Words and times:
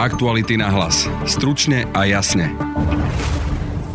Aktuality 0.00 0.56
na 0.56 0.72
hlas. 0.72 1.04
Stručne 1.28 1.84
a 1.92 2.08
jasne. 2.08 2.48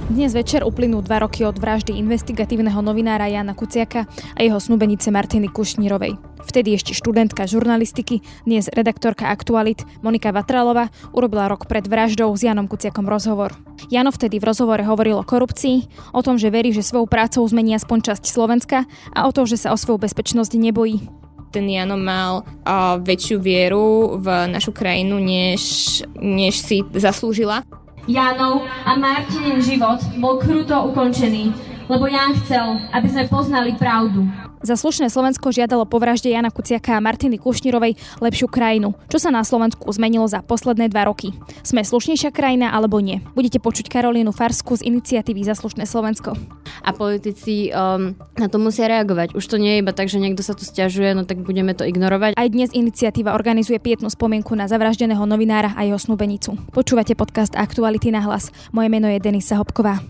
Dnes 0.05 0.38
večer 0.38 0.62
uplynú 0.62 1.01
dva 1.01 1.25
roky 1.25 1.42
od 1.42 1.58
vraždy 1.58 1.98
investigatívneho 1.98 2.78
novinára 2.78 3.25
Jana 3.25 3.58
Kuciaka 3.58 4.05
a 4.37 4.39
jeho 4.46 4.62
snúbenice 4.62 5.10
Martiny 5.10 5.50
Kušnírovej. 5.50 6.14
Vtedy 6.46 6.78
ešte 6.78 6.94
študentka 6.94 7.50
žurnalistiky, 7.50 8.21
dnes 8.46 8.70
redaktorka 8.70 9.34
Aktualit 9.34 9.82
Monika 10.05 10.30
Vatralova 10.30 10.94
urobila 11.10 11.50
rok 11.50 11.66
pred 11.66 11.89
vraždou 11.89 12.30
s 12.38 12.46
Janom 12.46 12.70
Kuciakom 12.70 13.10
rozhovor. 13.10 13.58
Jano 13.90 14.14
vtedy 14.14 14.38
v 14.38 14.46
rozhovore 14.46 14.86
hovoril 14.86 15.18
o 15.18 15.26
korupcii, 15.26 15.90
o 16.14 16.22
tom, 16.22 16.38
že 16.38 16.54
verí, 16.54 16.70
že 16.70 16.86
svojou 16.86 17.10
prácou 17.10 17.42
zmení 17.50 17.74
aspoň 17.74 18.14
časť 18.14 18.30
Slovenska 18.30 18.86
a 19.10 19.26
o 19.26 19.34
tom, 19.34 19.50
že 19.50 19.58
sa 19.58 19.74
o 19.74 19.78
svoju 19.82 20.06
bezpečnosť 20.06 20.54
nebojí 20.54 21.25
ten 21.56 21.72
Jano 21.72 21.96
mal 21.96 22.44
uh, 22.44 23.00
väčšiu 23.00 23.40
vieru 23.40 24.20
v 24.20 24.52
našu 24.52 24.76
krajinu, 24.76 25.16
než, 25.24 26.04
než 26.20 26.60
si 26.60 26.84
zaslúžila. 26.92 27.64
Janov 28.12 28.68
a 28.84 28.93
Martinin 29.00 29.64
život 29.64 30.04
bol 30.20 30.38
kruto 30.38 30.92
ukončený, 30.92 31.56
lebo 31.89 32.09
Jan 32.09 32.34
chcel, 32.44 32.81
aby 32.94 33.07
sme 33.09 33.23
poznali 33.30 33.71
pravdu. 33.77 34.26
Za 34.66 34.73
slušné 34.73 35.13
Slovensko 35.13 35.53
žiadalo 35.53 35.85
po 35.85 36.02
vražde 36.02 36.34
Jana 36.34 36.49
Kuciaka 36.49 36.98
a 36.98 37.03
Martiny 37.03 37.38
Kušnírovej 37.38 38.02
lepšiu 38.17 38.49
krajinu. 38.49 38.98
Čo 39.13 39.21
sa 39.21 39.30
na 39.30 39.45
Slovensku 39.45 39.85
zmenilo 39.93 40.26
za 40.26 40.41
posledné 40.41 40.90
dva 40.90 41.05
roky? 41.05 41.38
Sme 41.62 41.85
slušnejšia 41.85 42.34
krajina 42.34 42.73
alebo 42.73 42.98
nie? 42.98 43.21
Budete 43.38 43.62
počuť 43.62 43.85
Karolínu 43.93 44.34
Farsku 44.34 44.73
z 44.73 44.90
iniciatívy 44.90 45.45
Za 45.45 45.53
slušné 45.53 45.85
Slovensko. 45.85 46.34
A 46.81 46.90
politici 46.98 47.70
um, 47.70 48.17
na 48.41 48.49
to 48.49 48.57
musia 48.57 48.90
reagovať. 48.90 49.38
Už 49.38 49.45
to 49.45 49.62
nie 49.62 49.77
je 49.77 49.81
iba 49.85 49.93
tak, 49.93 50.09
že 50.09 50.17
niekto 50.17 50.41
sa 50.41 50.57
tu 50.57 50.65
stiažuje, 50.65 51.13
no 51.13 51.29
tak 51.29 51.45
budeme 51.45 51.77
to 51.77 51.85
ignorovať. 51.85 52.34
Aj 52.34 52.49
dnes 52.49 52.73
iniciatíva 52.73 53.38
organizuje 53.38 53.77
pietnú 53.77 54.09
spomienku 54.09 54.57
na 54.57 54.65
zavraždeného 54.65 55.29
novinára 55.29 55.77
a 55.77 55.85
jeho 55.85 56.02
snúbenicu. 56.02 56.57
Počúvate 56.73 57.13
podcast 57.13 57.54
Aktuality 57.54 58.09
na 58.09 58.26
hlas. 58.26 58.49
Moje 58.74 58.90
meno 58.90 59.05
je 59.05 59.21
Denisa 59.21 59.62
Hopková. 59.62 60.02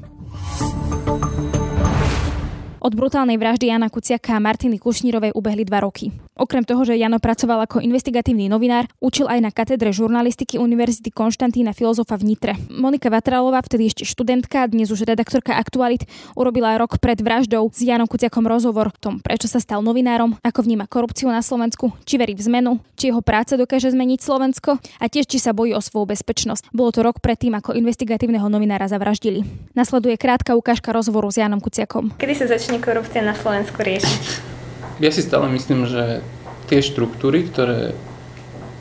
Od 2.85 2.93
brutálnej 2.93 3.41
vraždy 3.41 3.73
Jana 3.73 3.89
Kuciaka 3.89 4.37
a 4.37 4.43
Martiny 4.45 4.77
Kušnírovej 4.77 5.33
ubehli 5.33 5.65
dva 5.65 5.81
roky. 5.81 6.13
Okrem 6.35 6.67
toho, 6.67 6.83
že 6.83 6.99
Jano 6.99 7.15
pracoval 7.23 7.63
ako 7.63 7.79
investigatívny 7.79 8.51
novinár, 8.51 8.91
učil 8.99 9.23
aj 9.31 9.39
na 9.39 9.55
katedre 9.55 9.95
žurnalistiky 9.95 10.59
Univerzity 10.59 11.07
Konštantína 11.07 11.71
filozofa 11.71 12.19
v 12.19 12.35
Nitre. 12.35 12.59
Monika 12.67 13.07
Vatralová, 13.07 13.63
vtedy 13.63 13.87
ešte 13.87 14.03
študentka, 14.03 14.67
dnes 14.67 14.91
už 14.91 15.07
redaktorka 15.07 15.55
Aktualit, 15.55 16.03
urobila 16.35 16.75
rok 16.75 16.99
pred 16.99 17.15
vraždou 17.23 17.71
s 17.71 17.79
Janom 17.79 18.03
Kuciakom 18.03 18.43
rozhovor 18.51 18.91
o 18.91 18.99
tom, 18.99 19.23
prečo 19.23 19.47
sa 19.47 19.63
stal 19.63 19.79
novinárom, 19.79 20.35
ako 20.43 20.67
vníma 20.67 20.91
korupciu 20.91 21.31
na 21.31 21.39
Slovensku, 21.39 21.95
či 22.03 22.19
verí 22.19 22.35
v 22.35 22.43
zmenu, 22.51 22.83
či 22.99 23.15
jeho 23.15 23.23
práca 23.23 23.55
dokáže 23.55 23.95
zmeniť 23.95 24.19
Slovensko 24.19 24.75
a 24.75 25.05
tiež 25.07 25.31
či 25.31 25.39
sa 25.39 25.55
bojí 25.55 25.71
o 25.71 25.79
svoju 25.79 26.11
bezpečnosť. 26.19 26.75
Bolo 26.75 26.91
to 26.91 26.99
rok 26.99 27.23
predtým, 27.23 27.55
ako 27.55 27.79
investigatívneho 27.79 28.51
novinára 28.51 28.91
zavraždili. 28.91 29.47
Nasleduje 29.71 30.19
krátka 30.19 30.59
ukážka 30.59 30.91
rozhovoru 30.91 31.31
s 31.31 31.39
Janom 31.39 31.63
Kuciakom. 31.63 32.11
Kedy 32.19 32.43
sa 32.43 32.51
začne 32.51 32.83
korupcia 32.83 33.23
na 33.23 33.31
Slovensku 33.31 33.79
riešiť? 33.79 34.54
Ja 34.99 35.09
si 35.11 35.21
stále 35.23 35.51
myslím, 35.51 35.87
že 35.87 36.23
tie 36.71 36.79
štruktúry, 36.81 37.47
ktoré 37.49 37.93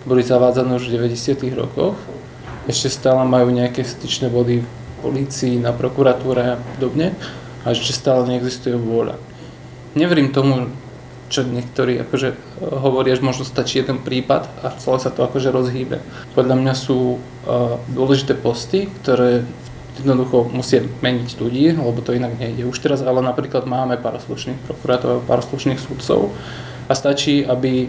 boli 0.05 0.21
zavádzané 0.21 0.77
už 0.77 0.93
v 0.93 1.01
90. 1.01 1.49
rokoch, 1.57 1.97
ešte 2.65 2.89
stále 2.89 3.25
majú 3.29 3.53
nejaké 3.53 3.85
styčné 3.85 4.33
body 4.33 4.65
v 4.65 4.69
polícii, 5.05 5.61
na 5.61 5.73
prokuratúre 5.73 6.57
a 6.57 6.61
podobne 6.77 7.13
a 7.65 7.73
ešte 7.73 7.93
stále 7.93 8.25
neexistuje 8.29 8.77
vôľa. 8.77 9.21
Neverím 9.97 10.33
tomu, 10.33 10.73
čo 11.29 11.45
niektorí 11.45 11.99
akože 12.05 12.61
hovoria, 12.63 13.17
že 13.17 13.25
možno 13.25 13.45
stačí 13.49 13.81
jeden 13.81 14.01
prípad 14.01 14.49
a 14.65 14.73
celé 14.77 14.99
sa 15.01 15.11
to 15.11 15.25
akože 15.25 15.51
rozhýbe. 15.51 15.99
Podľa 16.37 16.57
mňa 16.61 16.75
sú 16.77 17.17
uh, 17.17 17.81
dôležité 17.91 18.37
posty, 18.37 18.87
ktoré 19.03 19.45
jednoducho 19.99 20.51
musia 20.51 20.83
meniť 20.83 21.31
ľudí, 21.39 21.75
lebo 21.75 22.01
to 22.03 22.17
inak 22.17 22.35
nejde. 22.39 22.67
Už 22.67 22.79
teraz 22.83 23.01
ale 23.01 23.23
napríklad 23.23 23.67
máme 23.69 23.99
pár 23.99 24.19
slušných 24.19 24.59
prokurátorov, 24.67 25.27
pár 25.27 25.43
slušných 25.45 25.79
súdcov 25.79 26.35
a 26.89 26.93
stačí, 26.93 27.47
aby 27.47 27.89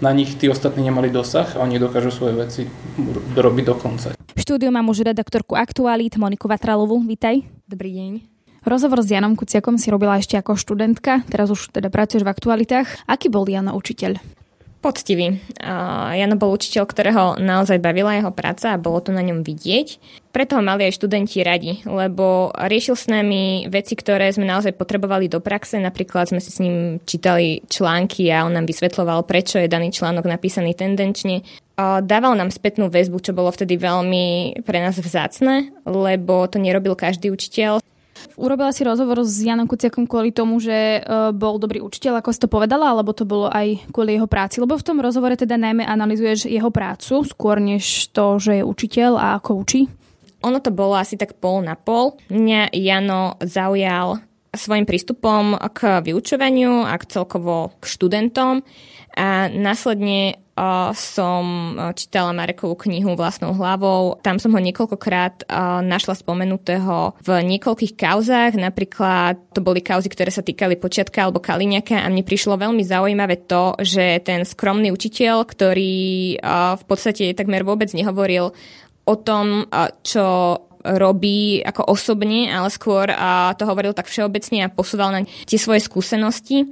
na 0.00 0.10
nich 0.16 0.34
tí 0.40 0.48
ostatní 0.48 0.88
nemali 0.88 1.12
dosah 1.12 1.46
a 1.56 1.62
oni 1.62 1.76
dokážu 1.76 2.08
svoje 2.08 2.34
veci 2.34 2.62
dorobiť 3.36 3.64
do 3.68 3.74
konca. 3.76 4.08
V 4.16 4.40
štúdiu 4.40 4.72
mám 4.72 4.88
už 4.88 5.04
redaktorku 5.04 5.52
Aktualít 5.54 6.16
Moniku 6.16 6.48
Vatralovú. 6.48 7.04
Vítaj. 7.04 7.44
Dobrý 7.68 7.92
deň. 7.92 8.12
Rozhovor 8.64 9.00
s 9.00 9.12
Janom 9.12 9.36
Kuciakom 9.36 9.80
si 9.80 9.88
robila 9.88 10.20
ešte 10.20 10.36
ako 10.36 10.52
študentka, 10.52 11.24
teraz 11.32 11.48
už 11.48 11.72
teda 11.72 11.88
pracuješ 11.88 12.28
v 12.28 12.32
aktualitách. 12.32 13.08
Aký 13.08 13.32
bol 13.32 13.48
Jano 13.48 13.72
učiteľ? 13.72 14.39
Poctivý. 14.80 15.36
Jano 16.16 16.40
bol 16.40 16.56
učiteľ, 16.56 16.88
ktorého 16.88 17.36
naozaj 17.36 17.84
bavila 17.84 18.16
jeho 18.16 18.32
práca 18.32 18.72
a 18.72 18.80
bolo 18.80 19.04
to 19.04 19.12
na 19.12 19.20
ňom 19.20 19.44
vidieť. 19.44 20.00
Preto 20.32 20.56
ho 20.56 20.64
mali 20.64 20.88
aj 20.88 20.96
študenti 20.96 21.44
radi, 21.44 21.84
lebo 21.84 22.48
riešil 22.56 22.96
s 22.96 23.04
nami 23.12 23.68
veci, 23.68 23.92
ktoré 23.92 24.32
sme 24.32 24.48
naozaj 24.48 24.72
potrebovali 24.80 25.28
do 25.28 25.36
praxe. 25.44 25.76
Napríklad 25.76 26.32
sme 26.32 26.40
si 26.40 26.48
s 26.48 26.64
ním 26.64 26.96
čítali 27.04 27.60
články 27.68 28.32
a 28.32 28.48
on 28.48 28.56
nám 28.56 28.64
vysvetloval, 28.64 29.28
prečo 29.28 29.60
je 29.60 29.68
daný 29.68 29.92
článok 29.92 30.24
napísaný 30.24 30.72
tendenčne. 30.72 31.44
Dával 31.76 32.40
nám 32.40 32.48
spätnú 32.48 32.88
väzbu, 32.88 33.20
čo 33.20 33.36
bolo 33.36 33.52
vtedy 33.52 33.76
veľmi 33.76 34.64
pre 34.64 34.80
nás 34.80 34.96
vzácne, 34.96 35.76
lebo 35.84 36.48
to 36.48 36.56
nerobil 36.56 36.96
každý 36.96 37.28
učiteľ. 37.28 37.84
Urobila 38.36 38.72
si 38.72 38.86
rozhovor 38.86 39.22
s 39.22 39.40
Janom 39.42 39.68
Kuciakom 39.68 40.08
kvôli 40.08 40.32
tomu, 40.34 40.60
že 40.60 41.00
uh, 41.00 41.30
bol 41.34 41.60
dobrý 41.60 41.84
učiteľ, 41.84 42.20
ako 42.20 42.30
si 42.32 42.40
to 42.40 42.48
povedala, 42.48 42.92
alebo 42.92 43.12
to 43.12 43.28
bolo 43.28 43.48
aj 43.52 43.84
kvôli 43.92 44.16
jeho 44.16 44.28
práci? 44.30 44.58
Lebo 44.58 44.76
v 44.76 44.86
tom 44.86 44.98
rozhovore 44.98 45.36
teda 45.36 45.60
najmä 45.60 45.84
analizuješ 45.84 46.48
jeho 46.48 46.70
prácu, 46.72 47.24
skôr 47.26 47.60
než 47.60 48.10
to, 48.10 48.40
že 48.40 48.60
je 48.60 48.64
učiteľ 48.64 49.12
a 49.16 49.26
ako 49.36 49.50
učí. 49.60 49.80
Ono 50.40 50.56
to 50.60 50.72
bolo 50.72 50.96
asi 50.96 51.20
tak 51.20 51.36
pol 51.36 51.60
na 51.60 51.76
pol. 51.76 52.16
Mňa 52.32 52.72
Jano 52.72 53.36
zaujal 53.44 54.24
svojim 54.50 54.88
prístupom 54.88 55.54
k 55.70 56.02
vyučovaniu 56.02 56.82
a 56.82 56.96
k 56.98 57.06
celkovo 57.06 57.76
k 57.78 57.84
študentom 57.86 58.66
a 59.14 59.46
následne 59.50 60.42
som 60.92 61.44
čítala 61.96 62.36
Marekovú 62.36 62.76
knihu 62.86 63.16
vlastnou 63.16 63.56
hlavou. 63.56 64.20
Tam 64.20 64.36
som 64.36 64.52
ho 64.52 64.60
niekoľkokrát 64.60 65.46
uh, 65.48 65.80
našla 65.80 66.18
spomenutého 66.18 67.16
v 67.20 67.28
niekoľkých 67.56 67.96
kauzách. 67.96 68.60
Napríklad 68.60 69.40
to 69.56 69.64
boli 69.64 69.80
kauzy, 69.80 70.12
ktoré 70.12 70.28
sa 70.28 70.44
týkali 70.44 70.76
Počiatka 70.76 71.24
alebo 71.24 71.40
Kaliňaka 71.40 72.04
a 72.04 72.10
mne 72.12 72.22
prišlo 72.26 72.60
veľmi 72.60 72.84
zaujímavé 72.84 73.48
to, 73.48 73.78
že 73.80 74.20
ten 74.22 74.44
skromný 74.44 74.92
učiteľ, 74.92 75.48
ktorý 75.48 76.36
uh, 76.38 76.76
v 76.76 76.84
podstate 76.84 77.32
takmer 77.32 77.64
vôbec 77.64 77.88
nehovoril 77.96 78.52
o 79.08 79.14
tom, 79.16 79.66
čo 80.06 80.60
robí 80.84 81.60
ako 81.60 81.92
osobne, 81.92 82.48
ale 82.48 82.72
skôr 82.72 83.10
to 83.58 83.64
hovoril 83.68 83.92
tak 83.92 84.08
všeobecne 84.08 84.64
a 84.64 84.72
posúval 84.72 85.10
na 85.12 85.20
tie 85.44 85.58
svoje 85.60 85.84
skúsenosti 85.84 86.70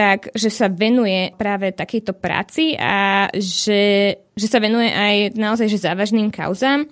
tak 0.00 0.32
že 0.32 0.48
sa 0.48 0.72
venuje 0.72 1.36
práve 1.36 1.76
takejto 1.76 2.16
práci 2.16 2.72
a 2.72 3.28
že, 3.36 4.16
že 4.32 4.46
sa 4.48 4.56
venuje 4.56 4.88
aj 4.88 5.36
naozaj 5.36 5.68
že 5.68 5.84
závažným 5.84 6.32
kauzám. 6.32 6.88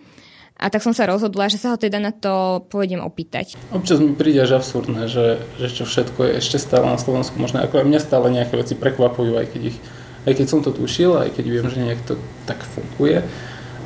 A 0.59 0.69
tak 0.69 0.83
som 0.83 0.93
sa 0.93 1.09
rozhodla, 1.09 1.49
že 1.49 1.57
sa 1.57 1.73
ho 1.73 1.79
teda 1.79 2.03
na 2.03 2.11
to 2.11 2.67
pôjdem 2.69 2.99
opýtať. 3.01 3.55
Občas 3.71 4.03
mi 4.03 4.13
príde 4.13 4.43
až 4.43 4.59
absurdné, 4.59 5.09
že, 5.09 5.41
že 5.57 5.71
čo 5.71 5.89
všetko 5.89 6.19
je 6.19 6.33
ešte 6.43 6.59
stále 6.59 6.85
na 6.85 6.99
Slovensku 6.99 7.39
možné. 7.39 7.65
Ako 7.65 7.81
aj 7.81 7.87
mňa 7.89 8.01
stále 8.03 8.27
nejaké 8.29 8.59
veci 8.59 8.75
prekvapujú, 8.75 9.39
aj 9.39 9.47
keď, 9.55 9.63
ich, 9.71 9.79
aj 10.27 10.35
keď 10.35 10.47
som 10.51 10.61
to 10.61 10.75
tušil, 10.75 11.15
aj 11.15 11.31
keď 11.33 11.45
viem, 11.47 11.67
že 11.71 11.79
nejak 11.79 12.03
to 12.05 12.19
tak 12.45 12.61
funguje. 12.61 13.23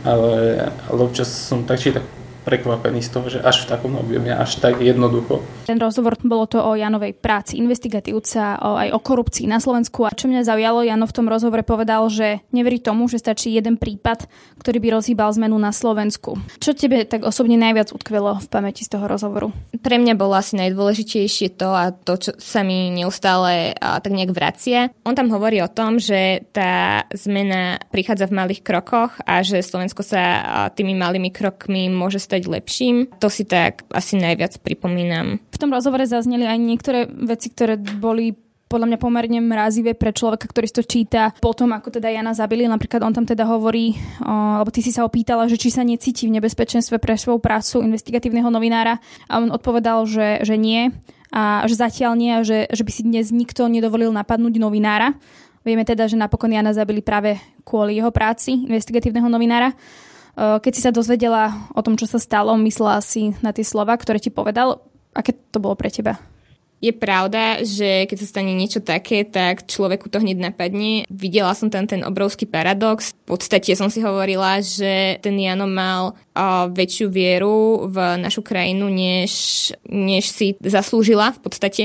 Ale, 0.03 0.35
ale 0.89 0.99
občas 0.99 1.29
som 1.29 1.63
tak 1.69 1.79
či 1.79 1.93
tak 1.93 2.09
prekvapený 2.43 3.01
z 3.03 3.11
toho, 3.11 3.27
že 3.31 3.39
až 3.39 3.65
v 3.65 3.71
takom 3.73 3.95
objeme, 3.97 4.35
až 4.35 4.59
tak 4.59 4.83
jednoducho. 4.83 5.41
Ten 5.67 5.79
rozhovor 5.79 6.19
bolo 6.27 6.51
to 6.51 6.59
o 6.59 6.75
Janovej 6.75 7.15
práci 7.15 7.57
investigatívca, 7.63 8.59
o, 8.59 8.75
aj 8.77 8.91
o 8.93 8.99
korupcii 8.99 9.47
na 9.47 9.63
Slovensku. 9.63 10.03
A 10.03 10.13
čo 10.13 10.27
mňa 10.27 10.43
zaujalo, 10.43 10.83
Jano 10.83 11.07
v 11.07 11.17
tom 11.17 11.27
rozhovore 11.31 11.63
povedal, 11.63 12.03
že 12.11 12.43
neverí 12.51 12.83
tomu, 12.83 13.07
že 13.07 13.23
stačí 13.23 13.55
jeden 13.55 13.79
prípad, 13.79 14.27
ktorý 14.59 14.79
by 14.83 14.89
rozhýbal 14.99 15.31
zmenu 15.39 15.57
na 15.57 15.71
Slovensku. 15.71 16.37
Čo 16.59 16.75
tebe 16.75 17.07
tak 17.07 17.23
osobne 17.23 17.55
najviac 17.55 17.95
utkvelo 17.95 18.43
v 18.43 18.47
pamäti 18.51 18.83
z 18.83 18.99
toho 18.99 19.07
rozhovoru? 19.07 19.55
Pre 19.79 19.97
mňa 19.99 20.19
bolo 20.19 20.35
asi 20.35 20.59
najdôležitejšie 20.59 21.55
to 21.55 21.71
a 21.71 21.95
to, 21.95 22.19
čo 22.19 22.31
sa 22.43 22.67
mi 22.67 22.91
neustále 22.91 23.75
a, 23.79 24.03
tak 24.03 24.13
nejak 24.13 24.35
vracia. 24.35 24.91
On 25.07 25.15
tam 25.15 25.31
hovorí 25.31 25.63
o 25.63 25.71
tom, 25.71 26.03
že 26.03 26.43
tá 26.51 27.07
zmena 27.15 27.79
prichádza 27.95 28.27
v 28.27 28.37
malých 28.43 28.67
krokoch 28.67 29.15
a 29.23 29.47
že 29.47 29.63
Slovensko 29.63 30.03
sa 30.03 30.23
a, 30.23 30.41
tými 30.75 30.99
malými 30.99 31.31
krokmi 31.31 31.87
môže 31.87 32.19
stať 32.33 32.49
lepším. 32.49 33.13
To 33.21 33.29
si 33.29 33.45
tak 33.45 33.85
asi 33.93 34.17
najviac 34.17 34.57
pripomínam. 34.65 35.37
V 35.53 35.61
tom 35.61 35.69
rozhovore 35.69 36.09
zazneli 36.09 36.49
aj 36.49 36.59
niektoré 36.59 37.05
veci, 37.05 37.53
ktoré 37.53 37.77
boli 37.77 38.33
podľa 38.73 38.89
mňa 38.89 38.99
pomerne 39.05 39.39
mrazivé 39.45 39.93
pre 39.93 40.17
človeka, 40.17 40.49
ktorý 40.49 40.65
si 40.65 40.77
to 40.81 40.85
číta 40.89 41.37
potom, 41.45 41.77
ako 41.77 41.93
teda 41.93 42.09
Jana 42.09 42.33
zabili. 42.33 42.65
Napríklad 42.65 43.05
on 43.05 43.13
tam 43.13 43.29
teda 43.29 43.45
hovorí, 43.45 43.93
o, 44.25 44.33
alebo 44.33 44.73
ty 44.73 44.81
si 44.81 44.89
sa 44.89 45.05
opýtala, 45.05 45.45
že 45.45 45.61
či 45.61 45.69
sa 45.69 45.85
necíti 45.85 46.25
v 46.25 46.41
nebezpečenstve 46.41 46.97
pre 46.97 47.21
svoju 47.21 47.37
prácu 47.37 47.85
investigatívneho 47.85 48.49
novinára 48.49 48.97
a 49.29 49.45
on 49.45 49.53
odpovedal, 49.53 50.09
že, 50.09 50.41
že 50.41 50.57
nie 50.57 50.89
a 51.29 51.69
že 51.69 51.77
zatiaľ 51.77 52.17
nie 52.17 52.33
a 52.33 52.41
že, 52.41 52.65
že 52.73 52.81
by 52.81 52.93
si 52.97 53.05
dnes 53.05 53.29
nikto 53.29 53.69
nedovolil 53.69 54.09
napadnúť 54.09 54.57
novinára. 54.57 55.21
Vieme 55.69 55.85
teda, 55.85 56.09
že 56.09 56.17
napokon 56.17 56.57
Jana 56.57 56.73
zabili 56.73 57.05
práve 57.05 57.37
kvôli 57.69 58.01
jeho 58.01 58.09
práci 58.09 58.65
investigatívneho 58.67 59.29
novinára. 59.29 59.77
Keď 60.37 60.73
si 60.73 60.81
sa 60.81 60.95
dozvedela 60.95 61.69
o 61.77 61.81
tom, 61.85 62.01
čo 62.01 62.09
sa 62.09 62.17
stalo, 62.17 62.57
myslela 62.57 63.05
si 63.05 63.37
na 63.45 63.53
tie 63.53 63.65
slova, 63.65 63.93
ktoré 63.97 64.17
ti 64.17 64.33
povedal. 64.33 64.81
Aké 65.13 65.37
to 65.37 65.61
bolo 65.61 65.77
pre 65.77 65.93
teba? 65.93 66.17
Je 66.83 66.91
pravda, 66.91 67.63
že 67.63 68.11
keď 68.11 68.17
sa 68.19 68.27
stane 68.27 68.59
niečo 68.59 68.83
také, 68.83 69.23
tak 69.23 69.71
človeku 69.71 70.11
to 70.11 70.19
hneď 70.19 70.51
napadne. 70.51 71.07
Videla 71.07 71.55
som 71.55 71.71
tam 71.71 71.87
ten 71.87 72.03
obrovský 72.03 72.43
paradox. 72.43 73.15
V 73.23 73.39
podstate 73.39 73.79
som 73.79 73.87
si 73.87 74.03
hovorila, 74.03 74.59
že 74.59 75.23
ten 75.23 75.39
Jano 75.39 75.71
mal 75.71 76.19
uh, 76.35 76.67
väčšiu 76.75 77.07
vieru 77.07 77.87
v 77.87 78.19
našu 78.19 78.43
krajinu, 78.43 78.91
než, 78.91 79.31
než 79.87 80.27
si 80.27 80.59
zaslúžila 80.59 81.31
v 81.39 81.41
podstate. 81.47 81.85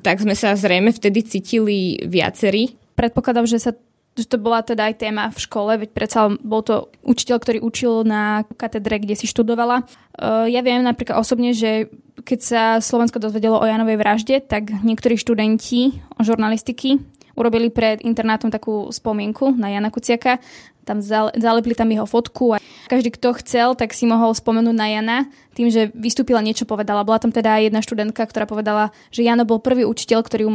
Tak 0.00 0.24
sme 0.24 0.32
sa 0.32 0.56
zrejme 0.56 0.96
vtedy 0.96 1.28
cítili 1.28 2.00
viacerí. 2.08 2.72
Predpokladám, 2.96 3.44
že 3.44 3.60
sa 3.60 3.76
že 4.18 4.26
to 4.26 4.38
bola 4.42 4.66
teda 4.66 4.90
aj 4.90 4.98
téma 4.98 5.30
v 5.30 5.38
škole, 5.38 5.72
veď 5.78 5.90
predsa 5.94 6.28
bol 6.42 6.66
to 6.66 6.90
učiteľ, 7.06 7.36
ktorý 7.38 7.58
učil 7.62 8.02
na 8.02 8.42
katedre, 8.58 8.98
kde 8.98 9.14
si 9.14 9.30
študovala. 9.30 9.86
Uh, 10.18 10.50
ja 10.50 10.60
viem 10.66 10.82
napríklad 10.82 11.22
osobne, 11.22 11.54
že 11.54 11.86
keď 12.26 12.38
sa 12.42 12.62
Slovensko 12.82 13.22
dozvedelo 13.22 13.62
o 13.62 13.66
Janovej 13.66 13.96
vražde, 13.96 14.42
tak 14.42 14.74
niektorí 14.82 15.14
študenti 15.14 16.02
žurnalistiky 16.18 16.98
urobili 17.38 17.70
pred 17.70 18.02
internátom 18.02 18.50
takú 18.50 18.90
spomienku 18.90 19.54
na 19.54 19.70
Jana 19.70 19.94
Kuciaka. 19.94 20.42
Tam 20.82 20.98
zalepili 21.36 21.76
tam 21.76 21.92
jeho 21.92 22.08
fotku 22.08 22.56
a 22.56 22.62
každý, 22.88 23.12
kto 23.12 23.36
chcel, 23.44 23.76
tak 23.76 23.92
si 23.92 24.08
mohol 24.08 24.32
spomenúť 24.32 24.72
na 24.72 24.88
Jana 24.88 25.18
tým, 25.52 25.68
že 25.68 25.92
vystúpila 25.92 26.40
niečo 26.40 26.64
povedala. 26.64 27.04
Bola 27.04 27.20
tam 27.20 27.28
teda 27.28 27.60
jedna 27.60 27.84
študentka, 27.84 28.24
ktorá 28.24 28.48
povedala, 28.48 28.90
že 29.12 29.20
Jano 29.20 29.44
bol 29.44 29.60
prvý 29.60 29.84
učiteľ, 29.84 30.24
ktorý 30.24 30.48
ju 30.48 30.52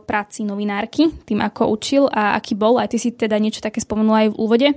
k 0.00 0.08
práci 0.08 0.40
novinárky, 0.40 1.12
tým 1.28 1.44
ako 1.44 1.68
učil 1.68 2.08
a 2.08 2.34
aký 2.40 2.56
bol. 2.56 2.80
Aj 2.80 2.88
ty 2.88 2.96
si 2.96 3.12
teda 3.12 3.36
niečo 3.36 3.60
také 3.60 3.84
spomenula 3.84 4.24
aj 4.24 4.28
v 4.32 4.38
úvode. 4.40 4.68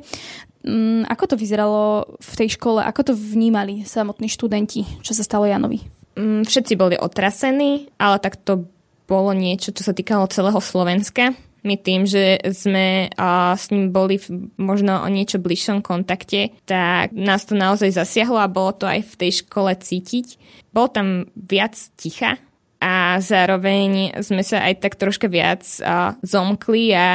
Mm, 0.67 1.07
ako 1.07 1.23
to 1.31 1.35
vyzeralo 1.39 2.19
v 2.19 2.33
tej 2.35 2.59
škole? 2.59 2.83
Ako 2.83 3.07
to 3.07 3.13
vnímali 3.15 3.87
samotní 3.87 4.27
študenti, 4.27 4.83
čo 4.99 5.15
sa 5.15 5.23
stalo 5.23 5.47
Janovi? 5.47 5.87
Mm, 6.19 6.43
všetci 6.43 6.73
boli 6.75 6.99
otrasení, 6.99 7.87
ale 7.95 8.19
tak 8.19 8.35
to 8.43 8.67
bolo 9.07 9.31
niečo, 9.31 9.71
čo 9.71 9.87
sa 9.87 9.95
týkalo 9.95 10.27
celého 10.27 10.59
Slovenska 10.59 11.31
my 11.63 11.75
tým, 11.79 12.05
že 12.05 12.41
sme 12.53 13.09
a, 13.17 13.53
s 13.57 13.73
ním 13.73 13.89
boli 13.89 14.21
v, 14.21 14.51
možno 14.59 15.01
o 15.01 15.07
niečo 15.09 15.41
bližšom 15.41 15.81
kontakte, 15.81 16.53
tak 16.69 17.13
nás 17.13 17.47
to 17.47 17.57
naozaj 17.57 17.89
zasiahlo 17.93 18.37
a 18.37 18.51
bolo 18.51 18.75
to 18.75 18.85
aj 18.85 19.01
v 19.03 19.13
tej 19.17 19.31
škole 19.45 19.71
cítiť. 19.73 20.37
Bolo 20.71 20.87
tam 20.91 21.07
viac 21.33 21.73
ticha 21.97 22.37
a 22.77 23.17
zároveň 23.17 24.21
sme 24.21 24.45
sa 24.45 24.61
aj 24.69 24.85
tak 24.85 24.93
troška 25.01 25.25
viac 25.25 25.65
a, 25.81 26.13
zomkli 26.21 26.93
a 26.93 27.07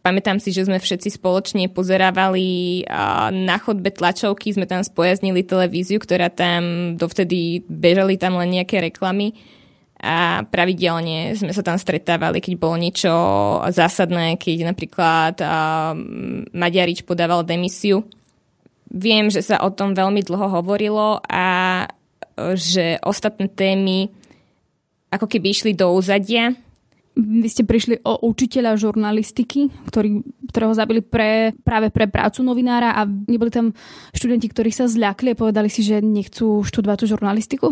pamätám 0.00 0.40
si, 0.40 0.56
že 0.56 0.64
sme 0.64 0.80
všetci 0.80 1.20
spoločne 1.20 1.68
pozerávali 1.68 2.82
a, 2.88 3.28
na 3.28 3.60
chodbe 3.60 3.92
tlačovky, 3.92 4.56
sme 4.56 4.64
tam 4.64 4.80
spojaznili 4.80 5.44
televíziu, 5.44 6.00
ktorá 6.00 6.32
tam 6.32 6.96
dovtedy 6.96 7.60
bežali 7.68 8.16
tam 8.16 8.40
len 8.40 8.56
nejaké 8.56 8.80
reklamy 8.80 9.36
a 10.02 10.42
pravidelne 10.42 11.38
sme 11.38 11.54
sa 11.54 11.62
tam 11.62 11.78
stretávali, 11.78 12.42
keď 12.42 12.58
bolo 12.58 12.74
niečo 12.74 13.14
zásadné, 13.70 14.34
keď 14.34 14.74
napríklad 14.74 15.38
Maďarič 16.50 17.06
podával 17.06 17.46
demisiu. 17.46 18.02
Viem, 18.90 19.30
že 19.30 19.46
sa 19.46 19.62
o 19.62 19.70
tom 19.70 19.94
veľmi 19.94 20.26
dlho 20.26 20.58
hovorilo 20.58 21.22
a 21.30 21.86
že 22.58 22.98
ostatné 23.06 23.46
témy 23.46 24.10
ako 25.14 25.30
keby 25.30 25.54
išli 25.54 25.72
do 25.78 25.94
úzadia. 25.94 26.50
Vy 27.14 27.46
ste 27.46 27.62
prišli 27.62 28.02
o 28.02 28.26
učiteľa 28.26 28.74
žurnalistiky, 28.82 29.70
ktorý, 29.86 30.24
ktorého 30.50 30.74
zabili 30.74 30.98
pre, 30.98 31.54
práve 31.62 31.94
pre 31.94 32.10
prácu 32.10 32.42
novinára 32.42 32.98
a 32.98 33.06
neboli 33.06 33.54
tam 33.54 33.70
študenti, 34.16 34.50
ktorí 34.50 34.74
sa 34.74 34.90
zľakli 34.90 35.30
a 35.30 35.38
povedali 35.38 35.70
si, 35.70 35.86
že 35.86 36.02
nechcú 36.02 36.66
študovať 36.66 36.96
tú 37.04 37.06
žurnalistiku? 37.06 37.68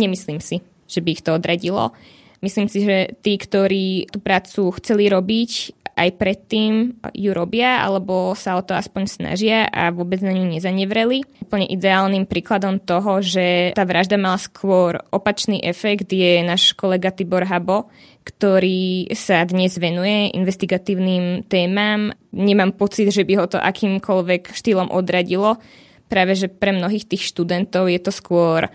Nemyslím 0.00 0.40
si 0.40 0.71
že 0.92 1.00
by 1.00 1.08
ich 1.16 1.24
to 1.24 1.32
odradilo. 1.32 1.96
Myslím 2.44 2.66
si, 2.66 2.82
že 2.84 3.16
tí, 3.22 3.38
ktorí 3.38 4.10
tú 4.10 4.18
prácu 4.18 4.74
chceli 4.76 5.08
robiť, 5.08 5.82
aj 5.92 6.10
predtým 6.16 6.96
ju 7.12 7.30
robia, 7.36 7.84
alebo 7.84 8.32
sa 8.32 8.56
o 8.56 8.62
to 8.64 8.72
aspoň 8.72 9.04
snažia 9.06 9.68
a 9.68 9.92
vôbec 9.92 10.24
na 10.24 10.32
ňu 10.32 10.48
nezanevreli. 10.48 11.22
Úplne 11.44 11.68
ideálnym 11.68 12.24
príkladom 12.24 12.80
toho, 12.80 13.20
že 13.20 13.76
tá 13.76 13.84
vražda 13.84 14.16
mala 14.16 14.40
skôr 14.40 14.98
opačný 15.12 15.60
efekt, 15.60 16.08
je 16.08 16.40
náš 16.40 16.72
kolega 16.72 17.12
Tibor 17.12 17.44
Habo, 17.44 17.92
ktorý 18.24 19.12
sa 19.12 19.44
dnes 19.44 19.76
venuje 19.76 20.32
investigatívnym 20.32 21.44
témam. 21.46 22.14
Nemám 22.32 22.72
pocit, 22.72 23.12
že 23.12 23.26
by 23.28 23.32
ho 23.36 23.46
to 23.50 23.60
akýmkoľvek 23.60 24.56
štýlom 24.56 24.88
odradilo. 24.88 25.60
Práve, 26.08 26.36
že 26.36 26.48
pre 26.48 26.72
mnohých 26.72 27.08
tých 27.08 27.24
študentov 27.28 27.88
je 27.88 28.00
to 28.00 28.12
skôr 28.12 28.68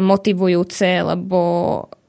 motivujúce, 0.00 1.02
lebo 1.02 1.40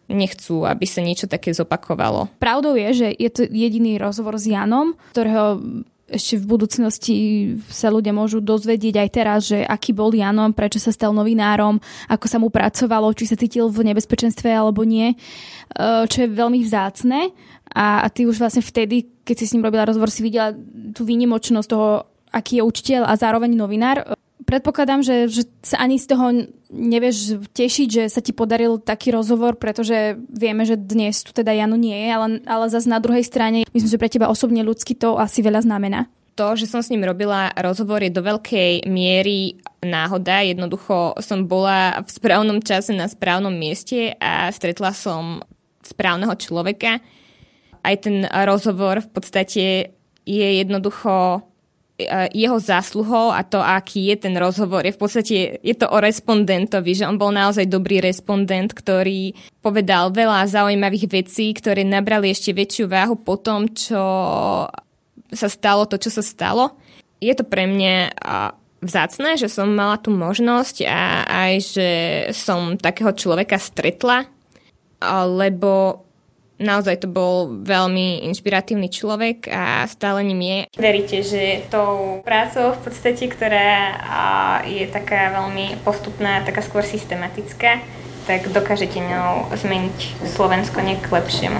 nechcú, 0.07 0.63
aby 0.63 0.87
sa 0.87 1.03
niečo 1.03 1.27
také 1.27 1.51
zopakovalo. 1.51 2.31
Pravdou 2.39 2.79
je, 2.79 2.89
že 2.95 3.07
je 3.11 3.29
to 3.29 3.41
jediný 3.47 3.99
rozhovor 3.99 4.39
s 4.39 4.47
Janom, 4.47 4.95
ktorého 5.11 5.59
ešte 6.07 6.39
v 6.39 6.45
budúcnosti 6.47 7.15
sa 7.67 7.91
ľudia 7.91 8.15
môžu 8.15 8.39
dozvedieť 8.39 8.95
aj 8.95 9.09
teraz, 9.11 9.39
že 9.51 9.59
aký 9.67 9.91
bol 9.91 10.15
Janom, 10.15 10.55
prečo 10.55 10.79
sa 10.79 10.95
stal 10.95 11.11
novinárom, 11.11 11.83
ako 12.07 12.25
sa 12.31 12.39
mu 12.39 12.47
pracovalo, 12.47 13.11
či 13.11 13.27
sa 13.27 13.35
cítil 13.35 13.67
v 13.67 13.91
nebezpečenstve 13.91 14.47
alebo 14.47 14.87
nie, 14.87 15.11
e, 15.11 15.15
čo 16.07 16.17
je 16.23 16.31
veľmi 16.31 16.63
vzácne. 16.63 17.35
A, 17.75 17.99
a 17.99 18.07
ty 18.07 18.23
už 18.23 18.39
vlastne 18.39 18.63
vtedy, 18.63 19.11
keď 19.27 19.35
si 19.35 19.45
s 19.51 19.53
ním 19.53 19.67
robila 19.67 19.83
rozhovor, 19.83 20.07
si 20.07 20.23
videla 20.23 20.55
tú 20.95 21.03
výnimočnosť 21.03 21.67
toho, 21.67 22.07
aký 22.31 22.63
je 22.63 22.63
učiteľ 22.63 23.01
a 23.03 23.13
zároveň 23.19 23.51
novinár 23.51 24.15
predpokladám, 24.47 25.03
že, 25.03 25.27
že 25.27 25.43
sa 25.59 25.83
ani 25.83 25.99
z 25.99 26.07
toho 26.07 26.25
nevieš 26.71 27.43
tešiť, 27.51 27.87
že 27.91 28.03
sa 28.07 28.23
ti 28.23 28.31
podaril 28.31 28.79
taký 28.79 29.11
rozhovor, 29.11 29.59
pretože 29.59 30.15
vieme, 30.31 30.63
že 30.63 30.79
dnes 30.79 31.19
tu 31.21 31.35
teda 31.35 31.51
Janu 31.51 31.75
nie 31.75 32.07
je, 32.07 32.09
ale, 32.09 32.27
ale 32.47 32.65
zase 32.71 32.87
na 32.87 33.03
druhej 33.03 33.27
strane, 33.27 33.67
myslím, 33.75 33.91
že 33.91 33.99
pre 33.99 34.07
teba 34.07 34.31
osobne 34.31 34.63
ľudsky 34.63 34.95
to 34.95 35.19
asi 35.19 35.43
veľa 35.43 35.67
znamená. 35.67 36.07
To, 36.37 36.53
že 36.53 36.69
som 36.69 36.85
s 36.85 36.93
ním 36.93 37.03
robila 37.03 37.49
rozhovor 37.57 37.99
je 38.05 38.13
do 38.13 38.21
veľkej 38.21 38.85
miery 38.85 39.57
náhoda. 39.81 40.45
Jednoducho 40.45 41.17
som 41.17 41.49
bola 41.49 42.05
v 42.05 42.09
správnom 42.13 42.61
čase 42.61 42.93
na 42.93 43.09
správnom 43.09 43.49
mieste 43.49 44.13
a 44.21 44.53
stretla 44.53 44.93
som 44.93 45.41
správneho 45.81 46.37
človeka. 46.37 47.01
Aj 47.81 47.95
ten 47.97 48.29
rozhovor 48.45 49.01
v 49.01 49.09
podstate 49.09 49.97
je 50.29 50.47
jednoducho 50.61 51.41
jeho 52.31 52.61
zásluhou 52.61 53.33
a 53.33 53.41
to, 53.41 53.57
aký 53.57 54.13
je 54.13 54.29
ten 54.29 54.37
rozhovor, 54.37 54.85
je 54.85 54.93
v 54.93 55.01
podstate, 55.01 55.37
je 55.65 55.75
to 55.75 55.89
o 55.89 55.97
respondentovi, 55.97 56.93
že 56.93 57.09
on 57.09 57.17
bol 57.17 57.33
naozaj 57.33 57.65
dobrý 57.65 57.97
respondent, 58.05 58.69
ktorý 58.69 59.33
povedal 59.65 60.13
veľa 60.13 60.45
zaujímavých 60.45 61.09
vecí, 61.09 61.49
ktoré 61.57 61.81
nabrali 61.81 62.29
ešte 62.29 62.53
väčšiu 62.53 62.85
váhu 62.85 63.17
po 63.17 63.41
tom, 63.41 63.65
čo 63.73 63.97
sa 65.33 65.47
stalo 65.49 65.89
to, 65.89 65.97
čo 65.97 66.13
sa 66.13 66.21
stalo. 66.21 66.77
Je 67.17 67.33
to 67.33 67.41
pre 67.41 67.65
mňa 67.65 68.13
vzácne, 68.77 69.33
že 69.33 69.49
som 69.49 69.73
mala 69.73 69.97
tú 69.97 70.13
možnosť 70.13 70.85
a 70.85 71.25
aj, 71.25 71.53
že 71.65 71.89
som 72.37 72.77
takého 72.77 73.09
človeka 73.09 73.57
stretla, 73.57 74.29
lebo 75.25 76.05
Naozaj 76.57 77.05
to 77.05 77.07
bol 77.07 77.53
veľmi 77.61 78.25
inšpiratívny 78.33 78.89
človek 78.89 79.45
a 79.45 79.85
stále 79.85 80.25
ním 80.25 80.41
je. 80.41 80.59
Veríte, 80.73 81.21
že 81.21 81.69
tou 81.69 82.25
prácou 82.25 82.73
v 82.73 82.79
podstate, 82.81 83.29
ktorá 83.29 83.93
je 84.65 84.89
taká 84.89 85.37
veľmi 85.37 85.77
postupná, 85.85 86.41
taká 86.41 86.65
skôr 86.65 86.81
systematická, 86.81 87.85
tak 88.25 88.49
dokážete 88.49 88.97
ňou 88.97 89.53
zmeniť 89.53 90.25
Slovensko 90.33 90.81
nejak 90.81 91.05
k 91.05 91.13
lepšiemu? 91.13 91.59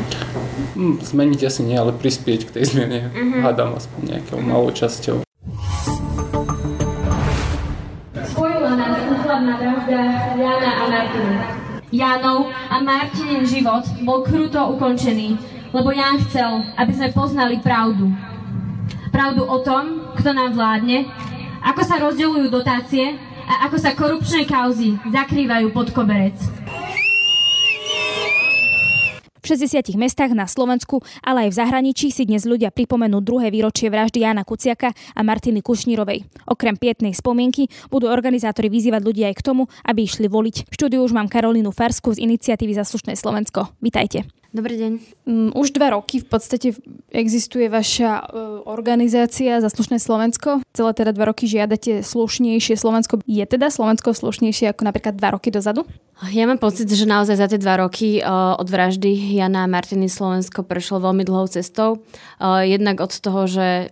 Mm, 0.74 0.98
zmeniť 1.06 1.40
asi 1.46 1.62
nie, 1.62 1.78
ale 1.78 1.94
prispieť 1.94 2.50
k 2.50 2.54
tej 2.58 2.64
zmene. 2.74 3.14
Mm-hmm. 3.14 3.42
Hádam 3.46 3.78
aspoň 3.78 4.02
nejakou 4.02 4.42
mm-hmm. 4.42 4.50
malou 4.50 4.74
časťou. 4.74 5.22
Spojila 8.28 8.72
nás 8.76 8.98
úhlavná 9.06 9.54
vražda 9.62 10.02
Jana 10.36 10.72
a 10.74 10.84
Martina. 10.90 11.67
Jánov 11.88 12.52
a 12.52 12.84
Martinin 12.84 13.48
život 13.48 13.88
bol 14.04 14.20
kruto 14.28 14.60
ukončený, 14.76 15.40
lebo 15.72 15.96
Ján 15.96 16.20
chcel, 16.28 16.68
aby 16.76 16.92
sme 16.92 17.16
poznali 17.16 17.64
pravdu. 17.64 18.12
Pravdu 19.08 19.48
o 19.48 19.58
tom, 19.64 20.12
kto 20.20 20.36
nám 20.36 20.52
vládne, 20.52 21.08
ako 21.64 21.82
sa 21.88 21.96
rozdeľujú 22.04 22.48
dotácie 22.52 23.16
a 23.48 23.72
ako 23.72 23.78
sa 23.80 23.96
korupčné 23.96 24.44
kauzy 24.44 25.00
zakrývajú 25.08 25.72
pod 25.72 25.96
koberec. 25.96 26.57
V 29.48 29.56
60 29.56 29.96
mestách 29.96 30.36
na 30.36 30.44
Slovensku, 30.44 31.00
ale 31.24 31.48
aj 31.48 31.56
v 31.56 31.60
zahraničí 31.64 32.12
si 32.12 32.28
dnes 32.28 32.44
ľudia 32.44 32.68
pripomenú 32.68 33.24
druhé 33.24 33.48
výročie 33.48 33.88
vraždy 33.88 34.28
Jana 34.28 34.44
Kuciaka 34.44 34.92
a 34.92 35.24
Martiny 35.24 35.64
Kušnírovej. 35.64 36.28
Okrem 36.52 36.76
pietnej 36.76 37.16
spomienky 37.16 37.72
budú 37.88 38.12
organizátori 38.12 38.68
vyzývať 38.68 39.08
ľudí 39.08 39.24
aj 39.24 39.40
k 39.40 39.46
tomu, 39.48 39.72
aby 39.88 40.04
išli 40.04 40.28
voliť. 40.28 40.68
V 40.68 40.74
štúdiu 40.76 41.00
už 41.00 41.16
mám 41.16 41.32
Karolínu 41.32 41.72
Farsku 41.72 42.12
z 42.12 42.28
iniciatívy 42.28 42.76
Zaslušné 42.76 43.16
Slovensko. 43.16 43.72
Vítajte. 43.80 44.28
Dobrý 44.56 44.80
deň. 44.80 44.94
Mm, 45.28 45.50
už 45.60 45.76
dva 45.76 45.92
roky 45.92 46.24
v 46.24 46.28
podstate 46.32 46.72
existuje 47.12 47.68
vaša 47.68 48.12
e, 48.16 48.24
organizácia 48.64 49.60
Zaslušné 49.60 50.00
Slovensko. 50.00 50.64
Celé 50.72 50.92
teda 50.96 51.12
dva 51.12 51.36
roky 51.36 51.52
žiadate 51.52 52.00
slušnejšie 52.00 52.80
Slovensko. 52.80 53.20
Je 53.28 53.44
teda 53.44 53.68
Slovensko 53.68 54.16
slušnejšie 54.16 54.72
ako 54.72 54.88
napríklad 54.88 55.20
dva 55.20 55.36
roky 55.36 55.52
dozadu? 55.52 55.84
Ja 56.32 56.48
mám 56.48 56.64
pocit, 56.64 56.88
že 56.88 57.04
naozaj 57.04 57.36
za 57.36 57.48
tie 57.52 57.60
dva 57.60 57.76
roky 57.76 58.24
uh, 58.24 58.56
od 58.56 58.72
vraždy 58.72 59.36
Jana 59.36 59.68
a 59.68 59.72
Martiny 59.72 60.08
Slovensko 60.08 60.64
prešlo 60.64 61.04
veľmi 61.04 61.28
dlhou 61.28 61.52
cestou. 61.52 62.00
Uh, 62.40 62.64
jednak 62.64 63.04
od 63.04 63.14
toho, 63.20 63.52
že 63.52 63.92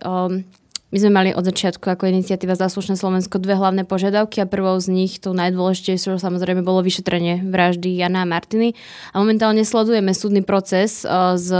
my 0.96 1.04
sme 1.04 1.12
mali 1.12 1.30
od 1.36 1.44
začiatku 1.44 1.92
ako 1.92 2.08
iniciatíva 2.08 2.56
Záslušné 2.56 2.96
Slovensko 2.96 3.36
dve 3.36 3.52
hlavné 3.52 3.84
požiadavky 3.84 4.40
a 4.40 4.48
prvou 4.48 4.80
z 4.80 4.88
nich, 4.88 5.20
tou 5.20 5.36
najdôležitejšou 5.36 6.16
samozrejme 6.16 6.64
bolo 6.64 6.80
vyšetrenie 6.80 7.44
vraždy 7.44 8.00
Jana 8.00 8.24
a 8.24 8.30
Martiny. 8.32 8.72
A 9.12 9.20
momentálne 9.20 9.60
sledujeme 9.60 10.16
súdny 10.16 10.40
proces 10.40 11.04
uh, 11.04 11.36
s 11.36 11.52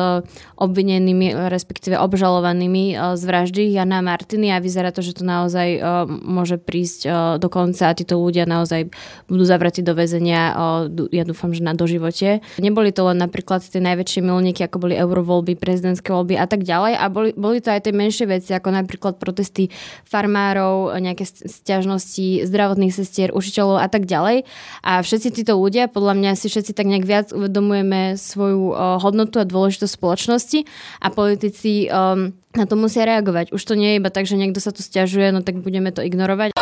obvinenými, 0.56 1.52
respektíve 1.52 2.00
obžalovanými 2.00 2.96
uh, 2.96 3.12
z 3.12 3.22
vraždy 3.28 3.76
Jana 3.76 4.00
a 4.00 4.06
Martiny 4.08 4.56
a 4.56 4.56
vyzerá 4.56 4.88
to, 4.88 5.04
že 5.04 5.20
to 5.20 5.28
naozaj 5.28 5.68
uh, 5.84 6.08
môže 6.08 6.56
prísť 6.56 7.04
do 7.36 7.48
konca 7.52 7.92
a 7.92 7.96
títo 7.98 8.16
ľudia 8.16 8.48
naozaj 8.48 8.88
budú 9.28 9.44
zavretí 9.44 9.84
do 9.84 9.92
väzenia, 9.92 10.56
ja 11.12 11.24
dúfam, 11.28 11.52
že 11.52 11.60
na 11.60 11.76
doživote. 11.76 12.40
Neboli 12.56 12.88
to 12.88 13.04
len 13.04 13.20
napríklad 13.20 13.60
tie 13.60 13.84
najväčšie 13.84 14.24
milníky, 14.24 14.64
ako 14.64 14.88
boli 14.88 14.96
eurovoľby, 14.96 15.60
prezidentské 15.60 16.08
voľby 16.08 16.40
a 16.40 16.48
tak 16.48 16.64
ďalej 16.64 16.96
a 16.96 17.04
boli, 17.12 17.36
boli 17.36 17.60
to 17.60 17.68
aj 17.68 17.84
tie 17.84 17.92
menšie 17.92 18.24
veci, 18.24 18.56
ako 18.56 18.72
napríklad 18.72 19.20
protesty 19.26 19.74
farmárov, 20.06 20.94
nejaké 21.02 21.26
stiažnosti 21.26 22.46
zdravotných 22.46 22.94
sestier, 22.94 23.34
učiteľov 23.34 23.82
a 23.82 23.90
tak 23.90 24.06
ďalej. 24.06 24.46
A 24.86 25.02
všetci 25.02 25.42
títo 25.42 25.58
ľudia, 25.58 25.90
podľa 25.90 26.14
mňa 26.14 26.30
si 26.38 26.46
všetci 26.46 26.70
tak 26.70 26.86
nejak 26.86 27.02
viac 27.02 27.26
uvedomujeme 27.34 28.14
svoju 28.14 28.70
hodnotu 29.02 29.42
a 29.42 29.48
dôležitosť 29.48 29.92
spoločnosti 29.98 30.62
a 31.02 31.10
politici 31.10 31.90
um, 31.90 32.30
na 32.54 32.64
to 32.64 32.78
musia 32.78 33.02
reagovať. 33.02 33.50
Už 33.50 33.62
to 33.66 33.74
nie 33.74 33.96
je 33.96 33.98
iba 33.98 34.14
tak, 34.14 34.30
že 34.30 34.38
niekto 34.38 34.62
sa 34.62 34.70
tu 34.70 34.86
stiažuje, 34.86 35.34
no 35.34 35.42
tak 35.42 35.58
budeme 35.58 35.90
to 35.90 36.06
ignorovať. 36.06 36.54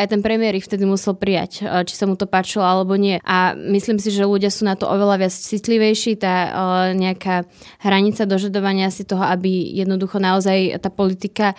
Aj 0.00 0.16
ten 0.16 0.20
premiér 0.24 0.56
ich 0.56 0.64
vtedy 0.64 0.88
musel 0.88 1.12
prijať, 1.12 1.60
e, 1.60 1.84
či 1.84 1.92
sa 1.92 2.08
mu 2.08 2.16
to 2.16 2.24
páčilo 2.24 2.64
alebo 2.64 2.96
nie. 2.96 3.20
A 3.20 3.52
myslím 3.52 4.00
si, 4.00 4.08
že 4.08 4.24
ľudia 4.24 4.48
sú 4.48 4.64
na 4.64 4.72
to 4.72 4.88
oveľa 4.88 5.28
viac 5.28 5.34
citlivejší, 5.36 6.16
tá 6.16 6.34
e, 6.34 6.50
nejaká 6.96 7.44
hranica 7.84 8.24
dožadovania 8.24 8.88
si 8.88 9.04
toho, 9.04 9.20
aby 9.20 9.76
jednoducho 9.76 10.16
naozaj 10.16 10.80
tá 10.80 10.88
politika 10.88 11.52
e, 11.52 11.54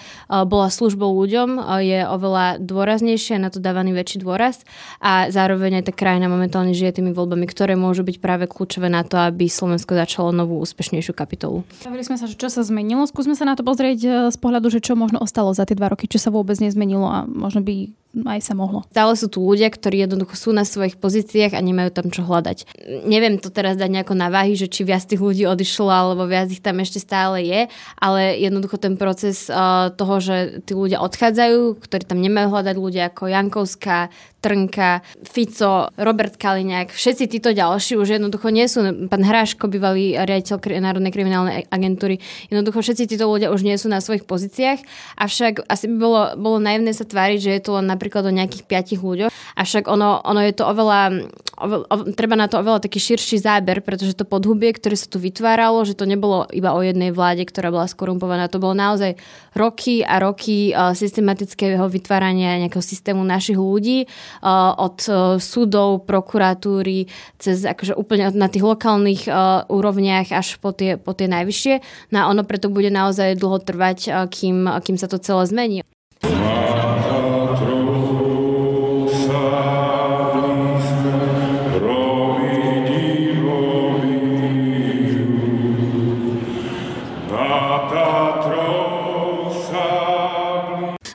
bola 0.50 0.74
službou 0.74 1.13
ľuďom, 1.13 1.62
je 1.86 2.01
oveľa 2.01 2.57
dôraznejšia, 2.57 3.38
na 3.38 3.53
to 3.53 3.62
dávaný 3.62 3.93
väčší 3.93 4.25
dôraz 4.25 4.65
a 4.98 5.29
zároveň 5.29 5.81
aj 5.81 5.91
tá 5.91 5.93
krajina 5.93 6.25
momentálne 6.25 6.74
žije 6.74 6.98
tými 6.98 7.13
voľbami, 7.13 7.45
ktoré 7.45 7.77
môžu 7.77 8.01
byť 8.01 8.17
práve 8.17 8.50
kľúčové 8.50 8.89
na 8.89 9.05
to, 9.05 9.21
aby 9.21 9.45
Slovensko 9.45 9.93
začalo 9.93 10.33
novú 10.33 10.57
úspešnejšiu 10.65 11.13
kapitolu. 11.13 11.62
Hovorili 11.86 12.07
sme 12.07 12.17
sa, 12.17 12.25
že 12.25 12.39
čo 12.39 12.50
sa 12.50 12.65
zmenilo. 12.65 13.05
Skúsme 13.05 13.38
sa 13.38 13.45
na 13.45 13.53
to 13.53 13.62
pozrieť 13.62 14.31
z 14.33 14.38
pohľadu, 14.41 14.74
že 14.74 14.79
čo 14.81 14.98
možno 14.98 15.21
ostalo 15.21 15.53
za 15.53 15.67
tie 15.67 15.77
dva 15.77 15.93
roky, 15.93 16.10
čo 16.10 16.17
sa 16.17 16.33
vôbec 16.33 16.57
nezmenilo 16.57 17.05
a 17.05 17.27
možno 17.27 17.62
by 17.62 18.00
aj 18.12 18.41
sa 18.44 18.53
mohlo. 18.53 18.84
Stále 18.91 19.13
sú 19.15 19.32
tu 19.32 19.39
ľudia, 19.39 19.72
ktorí 19.72 20.03
jednoducho 20.03 20.36
sú 20.36 20.50
na 20.51 20.68
svojich 20.68 21.00
pozíciách 21.00 21.56
a 21.56 21.63
nemajú 21.63 21.96
tam 21.96 22.12
čo 22.12 22.27
hľadať. 22.27 22.68
Neviem 23.08 23.39
to 23.39 23.48
teraz 23.48 23.80
dať 23.80 23.88
nejako 23.88 24.20
na 24.20 24.27
váhy, 24.27 24.60
že 24.60 24.68
či 24.68 24.84
viac 24.84 25.08
tých 25.08 25.24
ľudí 25.24 25.48
odišlo 25.48 25.88
alebo 25.88 26.27
viac 26.27 26.51
ich 26.51 26.60
tam 26.60 26.84
ešte 26.84 27.00
stále 27.00 27.39
je, 27.48 27.62
ale 27.96 28.36
jednoducho 28.36 28.75
ten 28.75 29.00
proces 29.00 29.48
uh, 29.48 29.96
toho, 29.96 30.20
že 30.20 30.60
tí 30.68 30.75
ľudia 30.75 31.00
odchádzajú, 31.00 31.80
ktorí 31.80 32.03
tam 32.03 32.20
nemajú 32.20 32.51
hľadať 32.51 32.75
ľudia 32.75 33.03
ako 33.15 33.32
Jankovská, 33.32 34.12
Trnka, 34.41 35.06
Fico, 35.22 35.94
Robert 36.01 36.34
Kaliňák, 36.34 36.89
všetci 36.89 37.30
títo 37.30 37.53
ďalší 37.53 37.94
už 37.94 38.18
jednoducho 38.18 38.50
nie 38.50 38.65
sú, 38.65 38.82
pán 39.06 39.22
Hráško, 39.22 39.70
bývalý 39.70 40.18
riaditeľ 40.18 40.82
Národnej 40.82 41.13
kriminálnej 41.13 41.70
agentúry, 41.70 42.18
jednoducho 42.50 42.82
všetci 42.82 43.06
títo 43.06 43.30
ľudia 43.30 43.53
už 43.53 43.62
nie 43.62 43.77
sú 43.77 43.86
na 43.86 44.01
svojich 44.01 44.25
pozíciách, 44.25 44.82
avšak 45.22 45.70
asi 45.70 45.86
by 45.94 45.96
bolo, 45.96 46.22
bolo 46.41 46.58
naivné 46.58 46.89
sa 46.89 47.06
tváriť, 47.06 47.38
že 47.38 47.51
je 47.53 47.62
to 47.62 47.77
len 47.77 47.86
napríklad 48.01 48.25
o 48.25 48.34
nejakých 48.34 48.65
piatich 48.65 48.98
ľuďoch, 49.05 49.29
avšak 49.29 49.86
ono, 49.86 50.25
ono 50.25 50.41
je 50.41 50.58
to 50.58 50.65
oveľa, 50.65 51.29
oveľa, 51.53 51.86
treba 52.17 52.34
na 52.34 52.50
to 52.50 52.58
oveľa 52.58 52.81
taký 52.81 52.98
širší 52.98 53.38
záber, 53.38 53.86
pretože 53.86 54.17
to 54.17 54.25
podhubie, 54.25 54.74
ktoré 54.74 54.98
sa 54.98 55.05
tu 55.05 55.22
vytváralo, 55.22 55.86
že 55.86 55.93
to 55.93 56.10
nebolo 56.10 56.50
iba 56.50 56.74
o 56.74 56.81
jednej 56.81 57.13
vláde, 57.13 57.46
ktorá 57.46 57.70
bola 57.70 57.86
skorumpovaná, 57.86 58.50
to 58.50 58.58
bolo 58.58 58.74
naozaj 58.74 59.13
roky 59.53 60.01
a 60.01 60.17
roky 60.17 60.74
uh, 60.74 60.98
systematického 60.98 61.86
vytvárania 61.86 62.58
nejakého 62.65 62.81
systému 62.81 63.22
našich 63.22 63.62
ľudí, 63.62 64.10
uh, 64.10 64.74
od 64.81 64.98
uh, 65.05 65.38
súdov, 65.38 66.10
prokuratúry, 66.10 67.05
cez 67.38 67.62
akože 67.70 67.93
úplne 67.93 68.34
na 68.34 68.50
tých 68.50 68.65
lokálnych 68.65 69.29
úrovniach 69.70 70.34
až 70.34 70.58
po 70.58 70.74
tie, 70.74 70.98
po 70.98 71.13
tie 71.13 71.29
najvyššie. 71.29 72.10
No 72.10 72.25
a 72.25 72.29
ono 72.34 72.41
preto 72.41 72.74
bude 72.74 72.89
naozaj 72.89 73.38
dlho 73.38 73.62
trvať, 73.62 74.29
kým, 74.34 74.65
kým 74.81 74.98
sa 74.98 75.05
to 75.05 75.22
celé 75.22 75.46
zmení. 75.46 75.77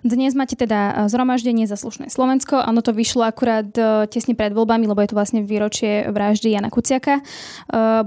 Dnes 0.06 0.38
máte 0.38 0.54
teda 0.54 0.94
e, 0.94 1.10
zhromaždenie 1.10 1.66
za 1.66 1.74
slušné 1.74 2.14
Slovensko. 2.14 2.62
Ono 2.62 2.78
to 2.78 2.94
vyšlo 2.94 3.26
akurát 3.26 3.66
e, 3.74 4.06
tesne 4.06 4.38
pred 4.38 4.54
voľbami, 4.54 4.86
lebo 4.86 5.02
je 5.02 5.10
to 5.10 5.18
vlastne 5.18 5.42
výročie 5.42 6.06
vraždy 6.06 6.54
Jana 6.54 6.70
Kuciaka. 6.70 7.18
E, 7.18 7.22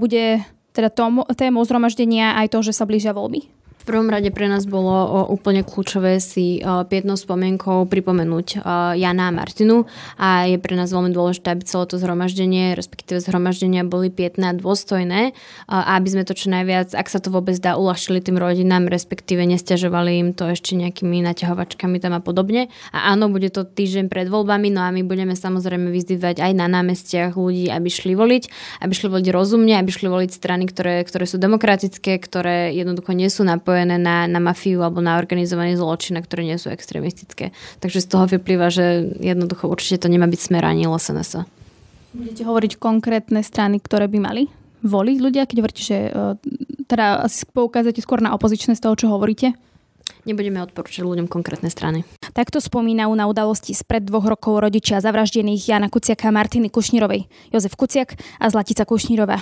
bude 0.00 0.40
teda 0.72 0.88
tému 1.36 1.60
zhromaždenia 1.60 2.40
aj 2.40 2.56
to, 2.56 2.64
že 2.64 2.72
sa 2.72 2.88
blížia 2.88 3.12
voľby? 3.12 3.59
V 3.80 3.88
prvom 3.88 4.12
rade 4.12 4.28
pre 4.28 4.44
nás 4.44 4.68
bolo 4.68 5.24
úplne 5.32 5.64
kľúčové 5.64 6.20
si 6.20 6.60
pietnou 6.62 7.16
spomienkou 7.16 7.88
pripomenúť 7.88 8.60
Jana 8.94 9.32
a 9.32 9.34
Martinu 9.34 9.88
a 10.20 10.44
je 10.44 10.60
pre 10.60 10.76
nás 10.76 10.92
veľmi 10.92 11.10
dôležité, 11.16 11.56
aby 11.56 11.64
celé 11.64 11.88
to 11.88 11.96
zhromaždenie, 11.96 12.76
respektíve 12.76 13.24
zhromaždenia 13.24 13.88
boli 13.88 14.12
pietné 14.12 14.52
a 14.52 14.54
dôstojné 14.54 15.32
aby 15.70 16.08
sme 16.12 16.28
to 16.28 16.36
čo 16.36 16.52
najviac, 16.52 16.92
ak 16.92 17.08
sa 17.08 17.24
to 17.24 17.32
vôbec 17.32 17.56
dá, 17.56 17.80
uľahčili 17.80 18.20
tým 18.20 18.36
rodinám, 18.36 18.84
respektíve 18.84 19.48
nestiažovali 19.48 20.20
im 20.20 20.28
to 20.36 20.44
ešte 20.52 20.76
nejakými 20.76 21.24
naťahovačkami 21.24 21.96
tam 22.04 22.12
a 22.12 22.20
podobne. 22.20 22.68
A 22.92 23.16
áno, 23.16 23.32
bude 23.32 23.48
to 23.48 23.64
týždeň 23.64 24.12
pred 24.12 24.28
voľbami, 24.28 24.68
no 24.68 24.84
a 24.84 24.92
my 24.92 25.00
budeme 25.08 25.32
samozrejme 25.32 25.88
vyzdívať 25.88 26.44
aj 26.44 26.52
na 26.52 26.68
námestiach 26.68 27.32
ľudí, 27.32 27.72
aby 27.72 27.88
šli 27.88 28.12
voliť, 28.12 28.44
aby 28.84 28.92
šli 28.92 29.08
voliť 29.08 29.26
rozumne, 29.32 29.74
aby 29.80 29.88
šli 29.88 30.08
voliť 30.12 30.30
strany, 30.36 30.68
ktoré, 30.68 31.00
ktoré 31.08 31.24
sú 31.24 31.40
demokratické, 31.40 32.20
ktoré 32.20 32.76
jednoducho 32.76 33.16
nie 33.16 33.32
sú 33.32 33.48
napojené 33.48 33.69
napojené 33.70 34.02
na, 34.02 34.26
na 34.26 34.42
mafiu 34.42 34.82
alebo 34.82 34.98
na 34.98 35.14
organizovaný 35.14 35.78
zločin, 35.78 36.18
ktoré 36.18 36.42
nie 36.42 36.58
sú 36.58 36.74
extrémistické. 36.74 37.54
Takže 37.78 38.02
z 38.02 38.06
toho 38.10 38.26
vyplýva, 38.26 38.66
že 38.66 39.14
jednoducho 39.22 39.70
určite 39.70 40.02
to 40.02 40.08
nemá 40.10 40.26
byť 40.26 40.40
smer 40.50 40.66
ani 40.66 40.90
LSNS. 40.90 41.46
Budete 42.10 42.42
hovoriť 42.42 42.82
konkrétne 42.82 43.46
strany, 43.46 43.78
ktoré 43.78 44.10
by 44.10 44.18
mali 44.18 44.42
voliť 44.82 45.16
ľudia, 45.22 45.46
keď 45.46 45.56
hovoríte, 45.62 45.82
že 45.86 45.98
e, 46.08 46.10
teda 46.90 47.22
asi 47.30 47.46
poukázate 47.46 48.02
skôr 48.02 48.18
na 48.18 48.34
opozičné 48.34 48.74
z 48.74 48.82
toho, 48.82 48.98
čo 48.98 49.06
hovoríte? 49.06 49.54
Nebudeme 50.26 50.58
odporúčať 50.66 51.06
ľuďom 51.06 51.30
konkrétne 51.30 51.70
strany. 51.70 52.02
Takto 52.34 52.58
spomínajú 52.58 53.14
na 53.14 53.30
udalosti 53.30 53.70
spred 53.70 54.02
dvoch 54.02 54.26
rokov 54.26 54.58
rodičia 54.58 54.98
zavraždených 54.98 55.70
Jana 55.70 55.86
Kuciaka 55.86 56.28
a 56.28 56.34
Martiny 56.34 56.66
Kušnírovej. 56.66 57.30
Jozef 57.54 57.78
Kuciak 57.78 58.18
a 58.42 58.50
Zlatica 58.50 58.82
Kušnírová. 58.82 59.38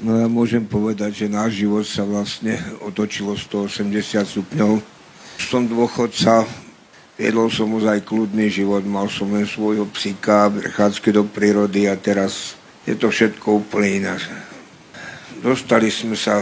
No 0.00 0.16
ja 0.16 0.24
môžem 0.24 0.64
povedať, 0.64 1.26
že 1.26 1.26
náš 1.28 1.60
život 1.60 1.84
sa 1.84 2.08
vlastne 2.08 2.56
otočilo 2.80 3.36
180 3.36 3.92
stupňov. 4.24 4.80
Som 5.36 5.68
dôchodca, 5.68 6.48
viedol 7.20 7.52
som 7.52 7.68
už 7.76 7.92
aj 7.92 8.00
kľudný 8.08 8.48
život, 8.48 8.80
mal 8.88 9.12
som 9.12 9.28
len 9.36 9.44
svojho 9.44 9.84
psíka, 9.92 10.48
prechádzky 10.48 11.12
do 11.12 11.28
prírody 11.28 11.92
a 11.92 12.00
teraz 12.00 12.56
je 12.88 12.96
to 12.96 13.12
všetko 13.12 13.60
úplne 13.60 14.00
iné. 14.00 14.14
Dostali 15.44 15.92
sme 15.92 16.16
sa 16.16 16.40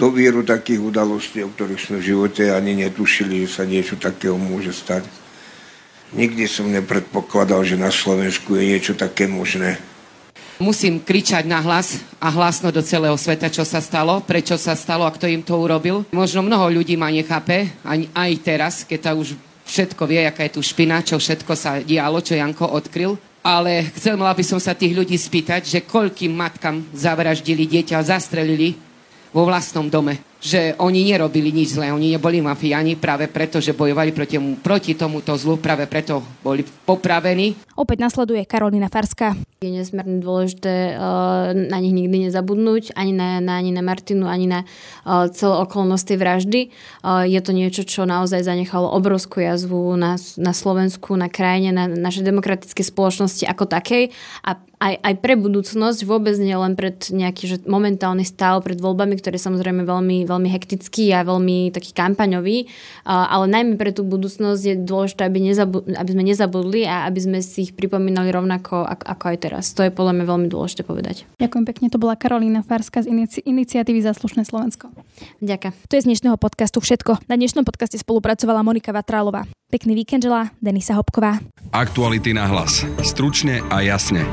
do 0.00 0.08
víru 0.08 0.40
takých 0.40 0.80
udalostí, 0.80 1.44
o 1.44 1.52
ktorých 1.52 1.92
sme 1.92 1.96
v 2.00 2.08
živote 2.08 2.48
ani 2.56 2.72
netušili, 2.88 3.44
že 3.44 3.60
sa 3.60 3.64
niečo 3.68 4.00
takého 4.00 4.40
môže 4.40 4.72
stať. 4.72 5.04
Nikdy 6.16 6.48
som 6.48 6.72
nepredpokladal, 6.72 7.68
že 7.68 7.76
na 7.76 7.92
Slovensku 7.92 8.56
je 8.56 8.64
niečo 8.64 8.96
také 8.96 9.28
možné. 9.28 9.76
Musím 10.60 11.00
kričať 11.00 11.48
na 11.48 11.64
hlas 11.64 12.04
a 12.20 12.28
hlasno 12.28 12.68
do 12.68 12.84
celého 12.84 13.16
sveta, 13.16 13.48
čo 13.48 13.64
sa 13.64 13.80
stalo, 13.80 14.20
prečo 14.20 14.60
sa 14.60 14.76
stalo 14.76 15.08
a 15.08 15.10
kto 15.10 15.24
im 15.24 15.40
to 15.40 15.56
urobil. 15.56 16.04
Možno 16.12 16.44
mnoho 16.44 16.68
ľudí 16.68 17.00
ma 17.00 17.08
nechápe, 17.08 17.72
aj, 17.80 18.12
aj 18.12 18.30
teraz, 18.44 18.74
keď 18.84 18.98
ta 19.00 19.12
už 19.16 19.40
všetko 19.64 20.04
vie, 20.04 20.28
aká 20.28 20.44
je 20.44 20.60
tu 20.60 20.60
špina, 20.60 21.00
čo 21.00 21.16
všetko 21.16 21.52
sa 21.56 21.80
dialo, 21.80 22.20
čo 22.20 22.36
Janko 22.36 22.76
odkryl. 22.76 23.16
Ale 23.40 23.88
chcel 23.96 24.20
by 24.20 24.44
som 24.44 24.60
sa 24.60 24.76
tých 24.76 24.92
ľudí 24.92 25.16
spýtať, 25.16 25.64
že 25.64 25.88
koľkým 25.88 26.36
matkám 26.36 26.92
zavraždili 26.92 27.64
dieťa 27.64 27.96
a 27.96 28.04
zastrelili 28.04 28.76
vo 29.32 29.48
vlastnom 29.48 29.88
dome. 29.88 30.29
Že 30.40 30.72
oni 30.80 31.04
nerobili 31.12 31.52
nič 31.52 31.76
zlé, 31.76 31.92
oni 31.92 32.16
neboli 32.16 32.40
mafiáni 32.40 32.96
práve 32.96 33.28
preto, 33.28 33.60
že 33.60 33.76
bojovali 33.76 34.10
proti, 34.16 34.40
proti 34.64 34.96
tomuto 34.96 35.36
zlu, 35.36 35.60
práve 35.60 35.84
preto 35.84 36.24
boli 36.40 36.64
popravení. 36.64 37.60
Opäť 37.76 38.00
nasleduje 38.00 38.48
Karolina 38.48 38.88
Farská. 38.88 39.36
Je 39.60 39.68
nesmierne 39.68 40.24
dôležité 40.24 40.96
uh, 40.96 41.52
na 41.52 41.76
nich 41.84 41.92
nikdy 41.92 42.32
nezabudnúť, 42.32 42.96
ani 42.96 43.12
na, 43.12 43.44
na, 43.44 43.60
ani 43.60 43.76
na 43.76 43.84
Martinu, 43.84 44.24
ani 44.24 44.48
na 44.48 44.64
uh, 45.04 45.28
celé 45.28 45.52
okolnosť 45.60 46.04
tej 46.08 46.16
vraždy. 46.16 46.60
Uh, 47.04 47.28
je 47.28 47.40
to 47.44 47.52
niečo, 47.52 47.84
čo 47.84 48.08
naozaj 48.08 48.40
zanechalo 48.40 48.88
obrovskú 48.88 49.44
jazvu 49.44 49.92
na, 50.00 50.16
na 50.40 50.52
Slovensku, 50.56 51.12
na 51.20 51.28
krajine, 51.28 51.76
na 51.76 51.84
našej 51.84 52.24
demokratickej 52.24 52.88
spoločnosti 52.88 53.44
ako 53.44 53.68
takej 53.68 54.16
a 54.48 54.56
aj, 54.80 54.94
aj 55.04 55.14
pre 55.20 55.36
budúcnosť, 55.36 56.08
vôbec 56.08 56.32
nie 56.40 56.56
len 56.56 56.72
pred 56.72 56.96
nejaký 57.12 57.44
že 57.44 57.56
momentálny 57.68 58.24
stav, 58.24 58.64
pred 58.64 58.80
voľbami, 58.80 59.12
ktoré 59.20 59.36
samozrejme 59.36 59.84
veľmi, 59.84 60.24
veľmi 60.30 60.46
hektický 60.46 61.10
a 61.10 61.26
veľmi 61.26 61.74
taký 61.74 61.90
kampaňový, 61.90 62.70
ale 63.04 63.44
najmä 63.50 63.74
pre 63.74 63.90
tú 63.90 64.06
budúcnosť 64.06 64.62
je 64.62 64.74
dôležité, 64.78 65.26
aby, 65.26 65.42
nezabu- 65.42 65.82
aby 65.90 66.10
sme 66.14 66.22
nezabudli 66.22 66.86
a 66.86 67.10
aby 67.10 67.18
sme 67.18 67.38
si 67.42 67.66
ich 67.66 67.72
pripomínali 67.74 68.30
rovnako 68.30 68.86
ako, 68.86 69.24
aj 69.34 69.38
teraz. 69.42 69.64
To 69.74 69.82
je 69.82 69.90
podľa 69.90 70.22
mňa 70.22 70.24
veľmi 70.30 70.46
dôležité 70.46 70.86
povedať. 70.86 71.26
Ďakujem 71.42 71.64
pekne, 71.66 71.86
to 71.90 71.98
bola 71.98 72.14
Karolína 72.14 72.62
Farska 72.62 73.02
z 73.02 73.10
inici- 73.10 73.42
iniciatívy 73.42 73.98
Zaslušné 74.06 74.46
Slovensko. 74.46 74.94
Ďakujem. 75.42 75.72
To 75.90 75.92
je 75.98 76.02
z 76.02 76.06
dnešného 76.06 76.36
podcastu 76.38 76.78
všetko. 76.78 77.26
Na 77.26 77.34
dnešnom 77.34 77.66
podcaste 77.66 77.98
spolupracovala 77.98 78.62
Monika 78.62 78.94
Vatrálová. 78.94 79.48
Pekný 79.72 79.98
víkend 79.98 80.22
želá 80.22 80.50
Denisa 80.60 80.94
Hopková. 80.94 81.40
Aktuality 81.70 82.34
na 82.36 82.46
hlas. 82.46 82.82
Stručne 83.00 83.62
a 83.70 83.80
jasne. 83.80 84.26